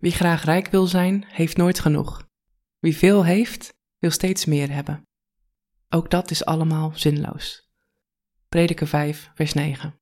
Wie 0.00 0.12
graag 0.12 0.44
rijk 0.44 0.68
wil 0.68 0.86
zijn, 0.86 1.24
heeft 1.26 1.56
nooit 1.56 1.80
genoeg. 1.80 2.28
Wie 2.78 2.96
veel 2.96 3.24
heeft, 3.24 3.74
wil 3.98 4.10
steeds 4.10 4.44
meer 4.44 4.70
hebben. 4.70 5.02
Ook 5.88 6.10
dat 6.10 6.30
is 6.30 6.44
allemaal 6.44 6.92
zinloos. 6.94 7.68
Prediker 8.48 8.86
5, 8.86 9.30
vers 9.34 9.52
9. 9.52 10.00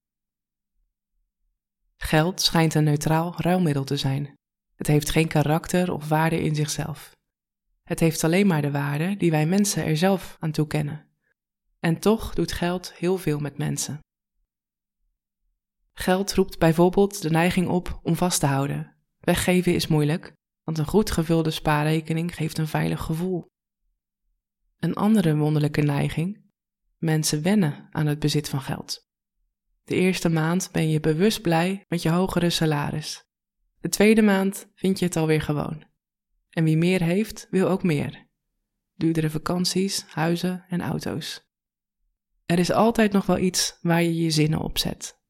Geld 1.96 2.40
schijnt 2.40 2.74
een 2.74 2.84
neutraal 2.84 3.34
ruilmiddel 3.36 3.84
te 3.84 3.96
zijn. 3.96 4.34
Het 4.74 4.86
heeft 4.86 5.10
geen 5.10 5.28
karakter 5.28 5.92
of 5.92 6.08
waarde 6.08 6.40
in 6.40 6.54
zichzelf. 6.54 7.16
Het 7.82 8.00
heeft 8.00 8.24
alleen 8.24 8.46
maar 8.46 8.62
de 8.62 8.70
waarde 8.70 9.16
die 9.16 9.30
wij 9.30 9.46
mensen 9.46 9.84
er 9.84 9.96
zelf 9.96 10.36
aan 10.38 10.50
toekennen. 10.50 11.08
En 11.80 11.98
toch 11.98 12.34
doet 12.34 12.52
geld 12.52 12.92
heel 12.92 13.18
veel 13.18 13.38
met 13.38 13.58
mensen. 13.58 13.98
Geld 15.92 16.34
roept 16.34 16.58
bijvoorbeeld 16.58 17.22
de 17.22 17.30
neiging 17.30 17.68
op 17.68 18.00
om 18.02 18.16
vast 18.16 18.40
te 18.40 18.46
houden, 18.46 18.97
Weggeven 19.28 19.74
is 19.74 19.86
moeilijk, 19.86 20.32
want 20.64 20.78
een 20.78 20.86
goed 20.86 21.10
gevulde 21.10 21.50
spaarrekening 21.50 22.34
geeft 22.34 22.58
een 22.58 22.66
veilig 22.66 23.00
gevoel. 23.02 23.50
Een 24.78 24.94
andere 24.94 25.36
wonderlijke 25.36 25.80
neiging: 25.80 26.44
mensen 26.96 27.42
wennen 27.42 27.88
aan 27.90 28.06
het 28.06 28.18
bezit 28.18 28.48
van 28.48 28.60
geld. 28.60 29.08
De 29.84 29.94
eerste 29.94 30.28
maand 30.28 30.68
ben 30.72 30.90
je 30.90 31.00
bewust 31.00 31.42
blij 31.42 31.84
met 31.88 32.02
je 32.02 32.10
hogere 32.10 32.50
salaris. 32.50 33.24
De 33.80 33.88
tweede 33.88 34.22
maand 34.22 34.70
vind 34.74 34.98
je 34.98 35.04
het 35.04 35.16
alweer 35.16 35.42
gewoon. 35.42 35.84
En 36.50 36.64
wie 36.64 36.76
meer 36.76 37.02
heeft, 37.02 37.46
wil 37.50 37.68
ook 37.68 37.82
meer. 37.82 38.26
Duurdere 38.94 39.30
vakanties, 39.30 40.04
huizen 40.06 40.64
en 40.68 40.80
auto's. 40.80 41.48
Er 42.46 42.58
is 42.58 42.70
altijd 42.70 43.12
nog 43.12 43.26
wel 43.26 43.38
iets 43.38 43.78
waar 43.80 44.02
je 44.02 44.14
je 44.14 44.30
zinnen 44.30 44.60
op 44.60 44.78
zet. 44.78 45.20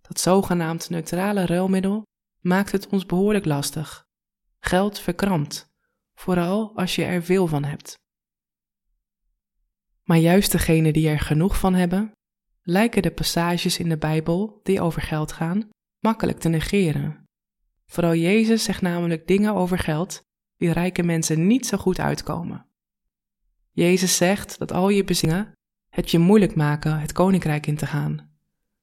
Dat 0.00 0.20
zogenaamd 0.20 0.90
neutrale 0.90 1.46
ruilmiddel 1.46 2.08
maakt 2.40 2.72
het 2.72 2.86
ons 2.88 3.06
behoorlijk 3.06 3.44
lastig. 3.44 4.06
Geld 4.60 4.98
verkrampt, 4.98 5.72
vooral 6.14 6.76
als 6.76 6.94
je 6.94 7.04
er 7.04 7.22
veel 7.22 7.46
van 7.46 7.64
hebt. 7.64 7.98
Maar 10.02 10.18
juist 10.18 10.52
degenen 10.52 10.92
die 10.92 11.08
er 11.08 11.20
genoeg 11.20 11.58
van 11.58 11.74
hebben, 11.74 12.12
lijken 12.62 13.02
de 13.02 13.10
passages 13.10 13.78
in 13.78 13.88
de 13.88 13.98
Bijbel 13.98 14.60
die 14.62 14.80
over 14.80 15.02
geld 15.02 15.32
gaan 15.32 15.68
makkelijk 15.98 16.38
te 16.38 16.48
negeren. 16.48 17.24
Vooral 17.86 18.14
Jezus 18.14 18.64
zegt 18.64 18.82
namelijk 18.82 19.26
dingen 19.26 19.54
over 19.54 19.78
geld 19.78 20.22
die 20.56 20.72
rijke 20.72 21.02
mensen 21.02 21.46
niet 21.46 21.66
zo 21.66 21.76
goed 21.76 21.98
uitkomen. 21.98 22.66
Jezus 23.70 24.16
zegt 24.16 24.58
dat 24.58 24.72
al 24.72 24.88
je 24.88 25.04
bezingen 25.04 25.52
het 25.88 26.10
je 26.10 26.18
moeilijk 26.18 26.54
maken 26.54 27.00
het 27.00 27.12
koninkrijk 27.12 27.66
in 27.66 27.76
te 27.76 27.86
gaan. 27.86 28.30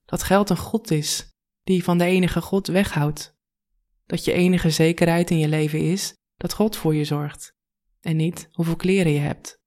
Dat 0.05 0.23
geld 0.23 0.49
een 0.49 0.57
God 0.57 0.91
is 0.91 1.29
die 1.63 1.83
van 1.83 1.97
de 1.97 2.05
enige 2.05 2.41
God 2.41 2.67
weghoudt 2.67 3.36
dat 4.07 4.25
je 4.25 4.31
enige 4.31 4.69
zekerheid 4.69 5.29
in 5.29 5.37
je 5.37 5.47
leven 5.47 5.79
is 5.79 6.13
dat 6.35 6.53
God 6.53 6.75
voor 6.75 6.95
je 6.95 7.03
zorgt 7.03 7.53
en 8.01 8.15
niet 8.15 8.47
hoeveel 8.51 8.75
kleren 8.75 9.11
je 9.11 9.19
hebt. 9.19 9.59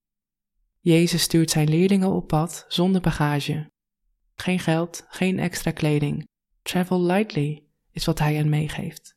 Jezus 0.78 1.22
stuurt 1.22 1.50
zijn 1.50 1.68
leerlingen 1.68 2.10
op 2.10 2.26
pad 2.26 2.64
zonder 2.68 3.00
bagage. 3.00 3.70
Geen 4.34 4.58
geld, 4.58 5.04
geen 5.08 5.38
extra 5.38 5.70
kleding. 5.70 6.28
Travel 6.62 7.02
lightly 7.02 7.64
is 7.90 8.04
wat 8.04 8.18
hij 8.18 8.34
hen 8.34 8.48
meegeeft. 8.48 9.16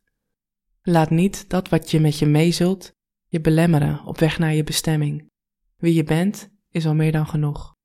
Laat 0.81 1.09
niet 1.09 1.50
dat 1.50 1.69
wat 1.69 1.91
je 1.91 2.00
met 2.00 2.19
je 2.19 2.25
meezult 2.25 2.91
je 3.28 3.41
belemmeren 3.41 4.06
op 4.06 4.19
weg 4.19 4.39
naar 4.39 4.53
je 4.53 4.63
bestemming. 4.63 5.29
Wie 5.78 5.94
je 5.94 6.03
bent 6.03 6.50
is 6.69 6.85
al 6.85 6.95
meer 6.95 7.12
dan 7.12 7.28
genoeg. 7.28 7.75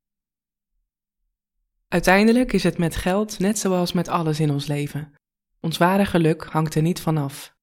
Uiteindelijk 1.89 2.53
is 2.53 2.63
het 2.63 2.79
met 2.79 2.97
geld 2.97 3.39
net 3.39 3.59
zoals 3.59 3.93
met 3.93 4.09
alles 4.09 4.41
in 4.41 4.51
ons 4.51 4.67
leven. 4.67 5.13
Ons 5.61 5.79
ware 5.79 6.05
geluk 6.05 6.45
hangt 6.45 6.75
er 6.75 6.83
niet 6.83 7.01
vanaf. 7.01 7.57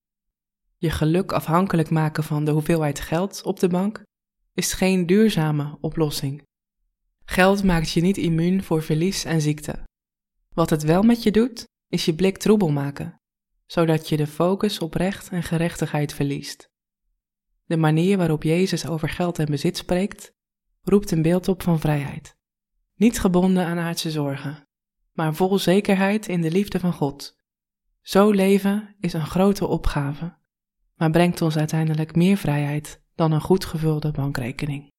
Je 0.78 0.90
geluk 0.90 1.32
afhankelijk 1.32 1.90
maken 1.90 2.24
van 2.24 2.46
de 2.46 2.52
hoeveelheid 2.52 3.00
geld 3.00 3.44
op 3.44 3.60
de 3.60 3.68
bank 3.68 4.04
is 4.54 4.74
geen 4.74 5.06
duurzame 5.06 5.78
oplossing. 5.82 6.44
Geld 7.26 7.64
maakt 7.64 7.92
je 7.92 8.02
niet 8.02 8.18
immuun 8.18 8.64
voor 8.64 8.84
verlies 8.84 9.24
en 9.24 9.42
ziekte. 9.42 9.84
Wat 10.54 10.70
het 10.70 10.84
wel 10.84 11.04
met 11.04 11.24
je 11.24 11.32
doet, 11.32 11.68
is 11.88 12.06
je 12.06 12.16
blik 12.16 12.38
troebel 12.38 12.72
maken, 12.72 13.22
zodat 13.66 14.10
je 14.10 14.18
de 14.18 14.28
focus 14.28 14.80
op 14.80 14.94
recht 14.94 15.30
en 15.30 15.44
gerechtigheid 15.44 16.14
verliest. 16.14 16.70
De 17.66 17.78
manier 17.78 18.18
waarop 18.18 18.44
Jezus 18.44 18.88
over 18.88 19.10
geld 19.10 19.40
en 19.40 19.46
bezit 19.46 19.78
spreekt, 19.78 20.32
roept 20.82 21.12
een 21.12 21.22
beeld 21.22 21.48
op 21.48 21.64
van 21.64 21.80
vrijheid. 21.80 22.36
Niet 22.96 23.20
gebonden 23.20 23.66
aan 23.66 23.78
aardse 23.78 24.12
zorgen, 24.12 24.68
maar 25.12 25.36
vol 25.36 25.60
zekerheid 25.60 26.28
in 26.28 26.42
de 26.42 26.52
liefde 26.52 26.80
van 26.80 26.94
God 26.94 27.36
zo 28.06 28.32
leven 28.32 28.96
is 29.00 29.14
een 29.14 29.26
grote 29.26 29.68
opgave, 29.68 30.38
maar 30.96 31.12
brengt 31.12 31.42
ons 31.42 31.58
uiteindelijk 31.58 32.16
meer 32.16 32.38
vrijheid 32.38 33.02
dan 33.16 33.32
een 33.32 33.42
goed 33.42 33.66
gevulde 33.66 34.12
bankrekening. 34.12 34.92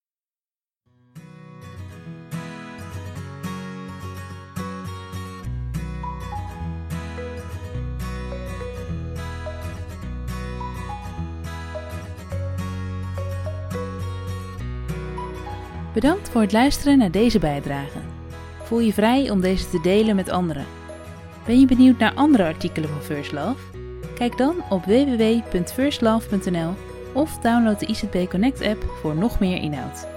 Bedankt 15.94 16.28
voor 16.28 16.40
het 16.40 16.52
luisteren 16.52 16.98
naar 16.98 17.10
deze 17.10 17.38
bijdrage. 17.38 17.98
Voel 18.62 18.80
je 18.80 18.92
vrij 18.92 19.30
om 19.30 19.40
deze 19.40 19.68
te 19.70 19.80
delen 19.80 20.16
met 20.16 20.28
anderen. 20.28 20.85
Ben 21.46 21.60
je 21.60 21.66
benieuwd 21.66 21.98
naar 21.98 22.14
andere 22.14 22.44
artikelen 22.44 22.88
van 22.88 23.02
First 23.02 23.32
Love? 23.32 23.60
Kijk 24.14 24.36
dan 24.36 24.54
op 24.70 24.84
www.firstlove.nl 24.84 26.74
of 27.12 27.38
download 27.38 27.78
de 27.78 27.86
IZB 27.86 28.28
Connect 28.28 28.62
app 28.62 28.82
voor 29.00 29.16
nog 29.16 29.40
meer 29.40 29.56
inhoud. 29.62 30.15